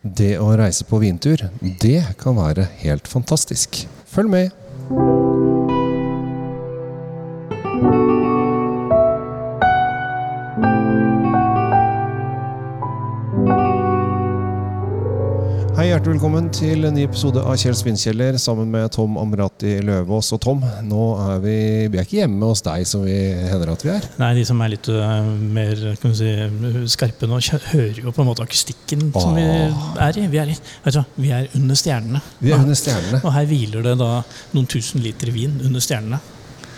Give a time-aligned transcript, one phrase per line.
[0.00, 3.82] Det å reise på vintur, det kan være helt fantastisk.
[4.08, 4.69] Følg med!
[16.00, 20.30] Hjertelig velkommen til en ny episode av Kjell Svinkjeller sammen med Tom Amrati Løvaas.
[20.32, 21.56] Og Tom, nå er vi,
[21.92, 24.06] vi er ikke hjemme hos deg som vi hender at vi er.
[24.22, 26.30] Nei, de som er litt uh, mer kan si,
[26.88, 27.42] skarpe nå,
[27.74, 29.68] hører jo på en måte akustikken som vi er
[30.16, 30.24] i.
[30.32, 32.24] Vi er, i, vet du, vi er under stjernene.
[32.40, 33.20] Vi er under stjernene.
[33.20, 34.12] Og her hviler det da
[34.56, 36.24] noen tusen liter vin under stjernene.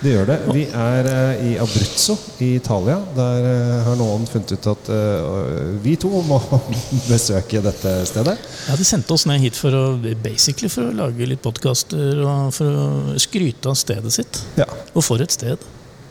[0.03, 0.37] Det gjør det.
[0.51, 2.97] Vi er eh, i Abruzzo i Italia.
[3.15, 6.41] Der eh, har noen funnet ut at eh, vi to må
[7.13, 8.35] besøke dette stedet.
[8.67, 9.85] Ja, De sendte oss ned hit for å,
[10.25, 12.89] basically for å lage litt podkaster og for å
[13.23, 14.43] skryte av stedet sitt.
[14.59, 14.67] Ja.
[14.91, 15.63] Og for et sted.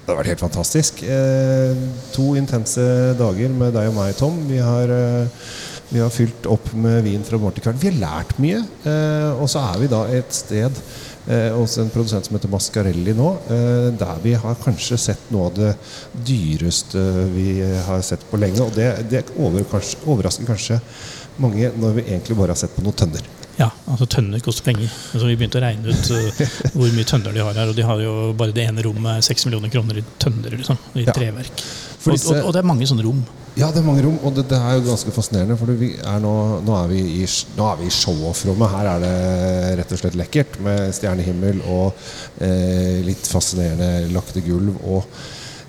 [0.02, 1.04] Det har vært helt fantastisk.
[1.04, 1.84] Eh,
[2.16, 2.88] to intense
[3.20, 4.40] dager med deg og meg, Tom.
[4.48, 5.52] Vi har, eh,
[5.91, 7.84] vi har fylt opp med vin fra morgen til kveld.
[7.84, 8.63] Vi har lært mye.
[8.88, 10.80] Eh, og så er vi da et sted
[11.32, 15.49] eh, hos en produsent som heter Mascarelli nå, eh, der vi har kanskje sett noe
[15.49, 15.74] av det
[16.29, 17.01] dyreste
[17.34, 18.62] vi har sett på lenge.
[18.65, 20.82] Og det, det over, kanskje, overrasker kanskje
[21.41, 23.29] mange når vi egentlig bare har sett på noen tønner.
[23.60, 24.88] Ja, altså Tønner koster penger.
[25.12, 26.41] Altså, vi begynte å regne ut uh,
[26.77, 27.71] hvor mye tønner de har her.
[27.71, 30.55] Og de har jo bare det ene rommet er 6 millioner kroner i tønner.
[30.58, 31.16] liksom, I Ja.
[31.16, 31.63] treverk.
[32.02, 33.20] Og, og, og det er mange sånne rom.
[33.60, 35.58] Ja, det er mange rom, og det, det er jo ganske fascinerende.
[35.60, 36.32] For er nå,
[36.63, 37.26] nå, er vi i,
[37.58, 38.71] nå er vi i show-off-rommet.
[38.71, 39.12] Her er det
[39.82, 41.91] rett og slett lekkert med stjernehimmel og
[42.41, 44.80] eh, litt fascinerende lakte gulv.
[44.88, 45.04] Og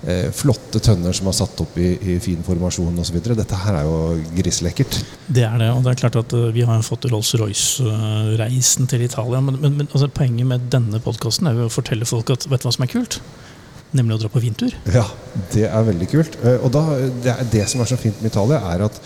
[0.07, 3.19] eh, flotte tønner som er satt opp i, i fin formasjon osv.
[3.23, 3.97] Dette her er jo
[4.37, 4.99] griselekkert.
[5.27, 9.41] Det er det, og det er klart at øh, vi har fått Rolls-Royce-reisen til Italia.
[9.41, 12.63] Men, men, men altså, poenget med denne podkasten er jo å fortelle folk at vet
[12.63, 13.21] du hva som er kult?
[13.93, 14.73] Nemlig å dra på vintur.
[14.93, 15.05] Ja,
[15.53, 16.37] det er veldig kult.
[16.41, 16.83] Eh, Og da,
[17.23, 18.99] det, det som er så fint med Italia, er at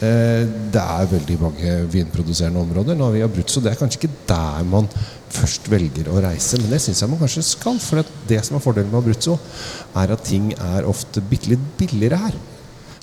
[0.00, 2.96] eh, det er veldig mange vinproduserende områder.
[2.96, 3.60] Er i Abruzzo.
[3.64, 4.88] Det er kanskje ikke der man
[5.30, 7.76] først velger å reise, men det syns jeg man kanskje skal.
[7.84, 9.36] For det, det som er fordelen med Abruzzo,
[10.00, 12.40] er at ting er ofte bitte litt billigere her.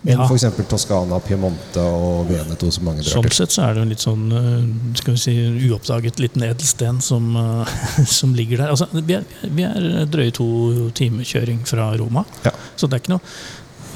[0.08, 0.26] Enn Ja.
[0.30, 0.46] f.eks.
[0.72, 3.36] Toskana, Piemonte og Veneto, som mange drar Sånn til.
[3.42, 5.34] sett så er det en litt sånn øh, skal vi si,
[5.68, 7.78] uoppdaget liten edelsten som, øh,
[8.20, 8.72] som ligger der.
[8.72, 10.48] Altså, vi, er, vi er drøye to
[10.96, 12.56] timer kjøring fra Roma, Ja.
[12.80, 13.26] så det er ikke noe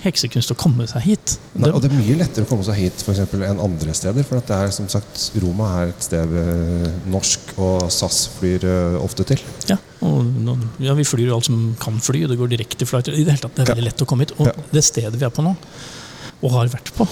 [0.01, 1.35] heksekunst å komme seg hit.
[1.61, 4.25] Nei, og det er mye lettere å komme seg hit for eksempel, enn andre steder.
[4.25, 8.65] For at det er som sagt Roma er et sted eh, norsk, og SAS flyr
[8.65, 9.43] eh, ofte til.
[9.69, 10.25] Ja, og
[10.81, 13.13] ja, vi flyr jo alt som kan fly, og det går direkte flighter.
[13.13, 14.33] I det hele tatt, det er veldig lett å komme hit.
[14.41, 14.55] Og Ja.
[14.73, 15.53] det stedet vi er på nå,
[16.41, 17.05] og har vært på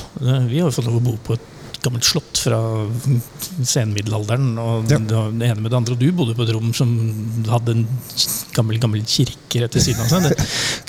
[0.49, 1.47] Vi har jo fått lov å bo på et
[1.79, 2.57] gammelt slott fra
[3.63, 4.57] senmiddelalderen.
[4.59, 4.97] Og Ja.
[4.99, 5.07] det,
[5.39, 5.93] det ene med det andre.
[5.95, 6.89] Og du bodde på et rom som
[7.47, 7.85] hadde en
[8.55, 10.27] gammel, gammel kirke rett ved siden av seg.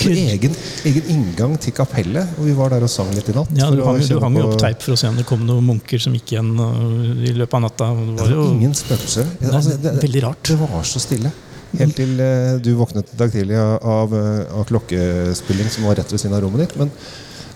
[0.01, 0.57] Det, egen,
[0.91, 3.53] egen inngang til kapellet, og vi var der og sang litt i natt.
[3.55, 5.69] ja, du hang, du hang jo opp teip for å se om det kom noen
[5.71, 7.93] munker som gikk igjen øh, i løpet av natta.
[7.95, 9.31] og Det Det var var jo ingen spøkelser.
[9.53, 10.43] Altså, det, veldig rart.
[10.51, 11.31] det var så stille.
[11.79, 16.11] Helt til eh, du våknet i dag tidlig av, eh, av klokkespilling som var rett
[16.11, 16.75] ved siden av rommet ditt.
[16.81, 16.91] Men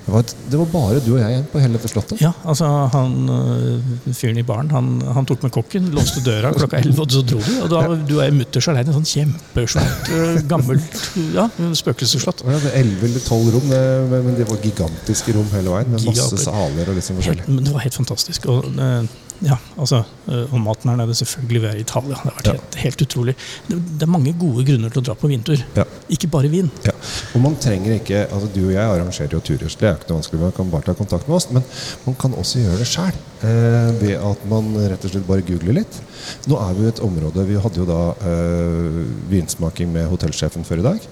[0.04, 2.20] det var, et, det var bare du og jeg igjen på hele dette slottet.
[2.20, 6.82] Ja, altså han øh, fyren i baren han, han tok med kokken, låste døra klokka
[6.82, 7.54] 11, og så dro de.
[7.64, 11.00] Og da var du og jeg mutters alene sånn kjempesvært, øh, gammelt
[11.32, 11.46] ja,
[11.80, 12.44] spøkelsesslott.
[12.44, 13.82] Hadde elleve eller tolv rom, det,
[14.12, 15.94] men det var gigantiske rom hele veien.
[15.96, 17.46] Med masse saler og sånn forskjellig.
[17.46, 18.50] Helt, men det var helt fantastisk.
[18.52, 19.08] Og, øh,
[19.42, 21.60] ja, altså, øh, og maten her nede, selvfølgelig.
[21.62, 22.08] Vi er i Italia.
[22.14, 22.52] Det har vært Ja.
[22.52, 23.34] helt, helt utrolig.
[23.68, 25.56] Det, det er mange gode grunner til å dra på vintur.
[25.76, 25.84] Ja.
[26.08, 26.70] Ikke bare vin.
[26.86, 26.92] Ja.
[27.34, 30.08] Og man trenger ikke altså Du og jeg arrangerer jo turer, så det er ikke
[30.10, 30.40] noe vanskelig.
[30.40, 31.48] Man kan bare ta kontakt med oss.
[31.50, 31.62] Men
[32.06, 33.12] man kan også gjøre det sjøl.
[33.44, 36.00] Eh, ved at man rett og slett bare googler litt.
[36.46, 40.78] Nå er vi i et område Vi hadde jo da eh, vinsmaking med hotellsjefen før
[40.80, 41.08] i dag.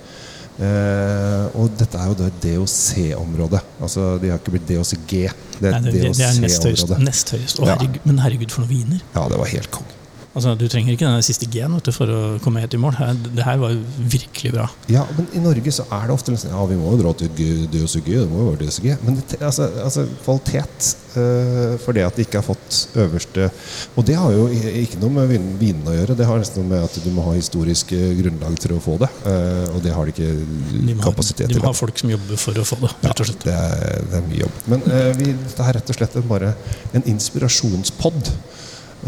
[0.60, 3.62] Eh, og dette er jo da et DOC-område.
[3.80, 5.14] Altså De har ikke blitt DOCG.
[5.62, 6.94] Det er Nei, det, det, det er nest høyest.
[7.00, 7.62] Nest høyest.
[7.62, 9.02] Å, herregud, men herregud, for noen viner!
[9.14, 9.88] Ja, det var helt kong.
[10.32, 12.96] Altså, Du trenger ikke den siste G-en for å komme helt i mål.
[13.36, 14.64] Det her var virkelig bra.
[14.88, 17.28] Ja, men i Norge så er det ofte liksom Ja, vi må jo dra til
[17.36, 17.82] G- det
[18.30, 18.86] må jo være DOCG.
[19.04, 23.50] Men det, altså, altså kvalitet uh, for det at de ikke har fått øverste
[23.96, 26.16] Og det har jo ikke noe med vin, vinene å gjøre.
[26.16, 28.96] Det har nesten noe med at du må ha historisk eh, grunnlag til å få
[29.02, 29.10] det.
[29.26, 31.58] Uh, og det har de ikke De må, kapasitet til.
[31.58, 32.92] de må ha folk som jobber for å få det.
[33.04, 33.44] rett og slett.
[33.46, 34.58] Det er, det er mye jobb.
[34.72, 36.54] Men uh, vi, dette er rett og slett bare
[36.96, 38.32] en inspirasjonspod.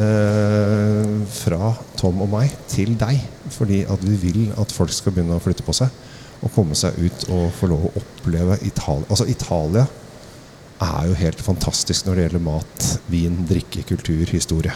[0.01, 3.21] Eh, fra Tom og meg til deg.
[3.55, 5.93] Fordi at vi vil at folk skal begynne å flytte på seg.
[6.45, 9.07] Og komme seg ut og få lov å oppleve Italia.
[9.09, 9.87] Altså Italia
[10.85, 14.75] er jo helt fantastisk når det gjelder mat, vin, drikke, kultur, historie.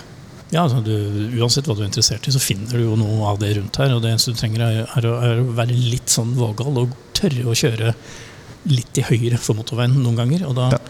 [0.49, 0.95] Ja, altså du,
[1.37, 3.93] Uansett hva du er interessert i, så finner du jo noe av det rundt her.
[3.93, 7.45] Og det eneste du trenger, er, er, er å være litt sånn vågal og tørre
[7.51, 7.93] å kjøre
[8.69, 10.47] litt til høyre for motorveien noen ganger.
[10.49, 10.81] Og da Ja.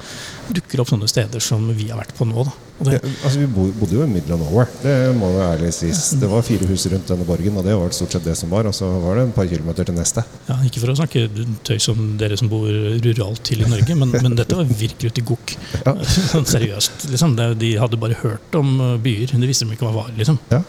[0.55, 2.45] dukker det opp sånne steder som vi har vært på nå.
[2.47, 2.55] da.
[2.79, 6.13] Det, altså, vi bodde jo i middle of nowhere, det må jo ærlig sies.
[6.21, 8.69] Det var fire hus rundt denne borgen, og det var stort sett det som var.
[8.71, 10.23] Og så var det en par kilometer til neste.
[10.49, 11.25] ja, ikke for å snakke
[11.67, 12.69] tøys om dere som bor
[13.05, 15.57] ruralt til i Norge, men, men dette var virkelig ute i gokk.
[15.83, 15.97] Ja.
[16.35, 17.09] Sånn seriøst.
[17.11, 17.35] Liksom.
[17.59, 20.15] De hadde bare hørt om eh, byer, de visste de ikke hva var.
[20.19, 20.39] liksom.
[20.55, 20.63] Ja,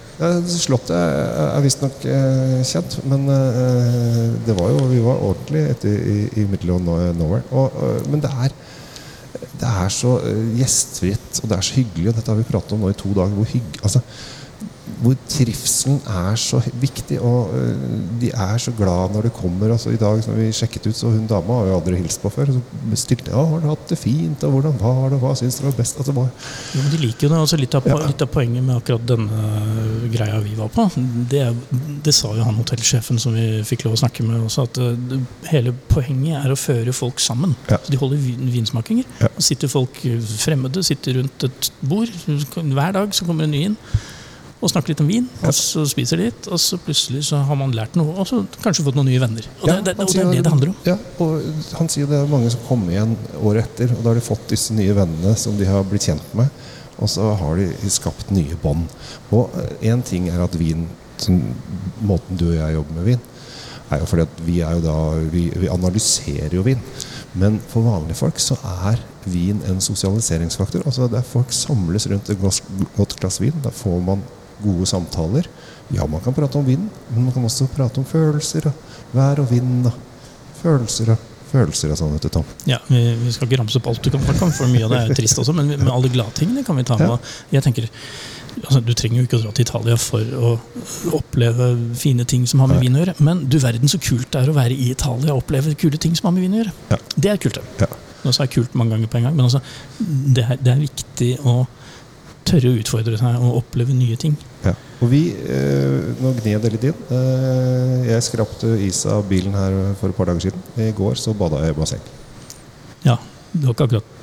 [0.50, 6.18] Slottet er visstnok eh, kjent, men eh, det var jo, vi var ordentlig ute i,
[6.42, 7.46] i middle of no- nowhere.
[7.54, 7.80] Og,
[8.10, 8.54] men det er,
[9.60, 12.76] det er så eh, gjestfritt, og det er så hyggelig, og dette har vi pratet
[12.76, 13.36] om nå i to dager.
[13.36, 14.02] Hvor, hygg, altså,
[15.00, 17.84] hvor trivselen er så viktig, og eh,
[18.22, 19.72] de er så glad når det kommer.
[19.76, 22.32] Altså, I dag når vi sjekket ut, så hun dama har jo aldri hilst på
[22.34, 22.52] før.
[22.56, 25.70] Så bestilte ja, har du hatt det fint, og hvordan var det, hva syns dere
[25.72, 26.02] var best?
[26.02, 26.28] Altså, var...
[26.76, 27.40] Jo, men De liker jo det.
[27.46, 28.00] altså litt av, Ja.
[28.04, 30.90] litt av poenget med akkurat denne greia vi var på,
[31.32, 31.46] det,
[32.04, 35.00] det sa jo han hotellsjefen som vi fikk lov å snakke med også, at eh,
[35.14, 35.22] det,
[35.54, 37.56] hele poenget er å føre folk sammen.
[37.72, 37.80] Ja.
[37.80, 39.08] Så de holder vin, vinsmakinger.
[39.24, 39.32] Ja.
[39.40, 42.12] Sitter folk eh, fremmede sitter rundt et bord.
[42.28, 43.78] Hver dag så kommer en ny inn.
[44.60, 47.56] Og snakker litt om vin, og så spiser de litt, og så plutselig så har
[47.56, 49.46] man lært noe, og så kanskje fått noen nye venner.
[49.62, 50.82] Og, Ja, det, det, og det er det det handler om.
[50.84, 54.20] Ja, og han sier det er mange som kommer igjen året etter, og da har
[54.20, 56.52] de fått disse nye vennene som de har blitt kjent med,
[57.00, 58.90] og så har de skapt nye bånd.
[59.32, 60.90] Og én ting er at vin,
[61.20, 61.40] som
[62.04, 63.24] måten du og jeg jobber med vin,
[63.90, 64.98] er jo fordi at vi jo da
[65.32, 66.82] vi, vi analyserer jo vin.
[67.40, 70.84] Men for vanlige folk så er vin en sosialiseringsfaktor.
[70.86, 72.44] Altså Der folk samles rundt et
[72.98, 74.22] godt glass vin, da får man
[74.64, 75.50] gode samtaler.
[75.96, 78.70] Ja, man kan prate om vind, men man kan også prate om følelser.
[78.70, 79.98] Og vær og vind og
[80.62, 82.50] følelser og følelser og sånn, vet du, Tom.
[82.70, 84.94] Ja, vi, vi skal ikke ramse opp alt du kan snakke om, for mye av
[84.94, 87.16] det er jo trist også, men, med men alle gladtingene kan vi ta med.
[87.16, 87.58] Ja.
[87.58, 87.88] Jeg tenker,
[88.62, 90.52] altså, Du trenger jo ikke å dra til Italia for å
[91.18, 94.44] oppleve fine ting som har med vin å gjøre, men du verden så kult det
[94.44, 96.76] er å være i Italia og oppleve kule ting som har med vin å gjøre.
[96.94, 97.02] Ja.
[97.16, 97.58] Det er kult.
[97.58, 97.88] det.
[97.88, 98.06] Ja.
[98.20, 99.64] Nå sa jeg kult mange ganger på en gang, men altså,
[100.00, 101.62] det, er, det er viktig å
[102.50, 104.36] tørre å utfordre seg og oppleve nye ting.
[104.66, 104.74] Ja.
[105.00, 107.02] Og vi, eh, Nå gned det litt inn.
[107.16, 110.64] Eh, jeg skrapte is av bilen her for et par dager siden.
[110.78, 112.02] I går så bada jeg i basseng.
[113.06, 113.18] Ja,
[113.54, 114.19] Det var ikke akkurat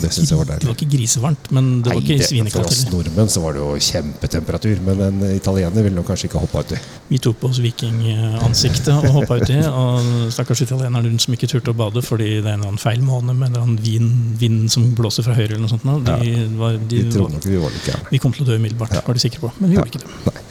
[0.00, 2.84] Det syns jeg var det var ikke grisevarmt, men det var ikke Nei, for oss
[2.92, 6.78] nordmenn så var det jo kjempetemperatur, men en italiener ville nok kanskje ikke hoppa uti.
[7.08, 9.58] Vi tok på oss vikingansiktet og hoppa uti.
[9.68, 12.82] Og stakkars italieneren rundt som ikke turte å bade fordi det er en eller annen
[12.82, 15.54] feil måned med en eller annen vind, vind som blåser fra høyre.
[15.56, 15.86] eller noe sånt.
[16.06, 18.10] De, De var, de, De trodde nok vi var litt gærne.
[18.10, 19.02] vi kom til å dø umiddelbart, Ja.
[19.06, 19.52] var de sikre på.
[19.60, 19.82] Men vi Ja.
[19.82, 20.10] gjorde ikke det.
[20.26, 20.42] Nei.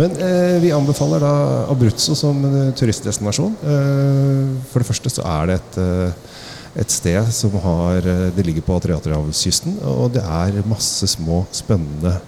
[0.00, 1.32] Men eh, vi anbefaler da
[1.68, 3.52] Abruzzo som eh, turistdestinasjon.
[3.62, 6.12] Eh, for det første så er det et, eh,
[6.78, 12.18] et sted som har eh, Det ligger på Adriaterhavskysten, og det er masse små, spennende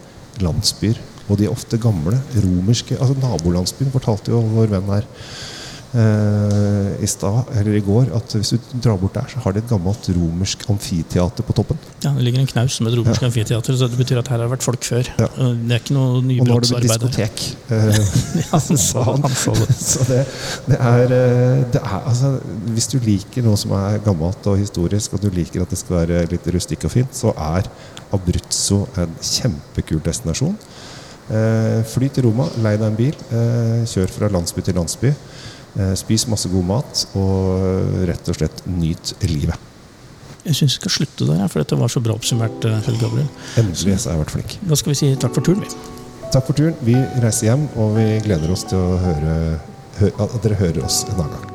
[0.43, 0.99] landsbyer.
[1.29, 2.19] Og de er ofte gamle.
[2.43, 5.07] Romerske altså Nabolandsbyen fortalte jo vår venn her
[5.93, 9.69] i stad, eller i går, at hvis du drar bort der, så har de et
[9.69, 11.77] gammelt romersk amfiteater på toppen.
[12.05, 14.47] Ja, Det ligger en knaus med et romersk amfiteater, så det betyr at her har
[14.47, 15.11] det vært folk før.
[15.21, 15.29] Ja.
[15.37, 17.45] Det er ikke noe Og nå har det blitt diskotek.
[17.73, 18.01] Eh,
[18.41, 19.75] Ja, han sa han sa det.
[19.77, 20.23] Så det,
[20.71, 22.33] det, er, eh, det er altså,
[22.73, 26.03] Hvis du liker noe som er gammelt og historisk, og du liker at det skal
[26.03, 27.69] være litt rustikk og fint, så er
[28.13, 30.57] Abruzzo en kjempekul destinasjon.
[31.33, 35.13] Eh, fly til Roma, lei deg en bil, eh, kjør fra landsby til landsby.
[35.73, 39.71] Eh, spis masse god mat, og rett og slett nyt livet.
[40.43, 42.67] Jeg syns vi skal slutte der, for dette var så bra oppsummert.
[42.89, 43.31] Helge Gabriel.
[43.63, 44.57] Endelig så har jeg vært flink.
[44.69, 46.01] Da skal vi si takk for turen, vi.
[46.33, 46.77] Takk for turen.
[46.85, 49.39] Vi reiser hjem, og vi gleder oss til å høre,
[50.01, 51.52] hø at dere hører oss en annen gang.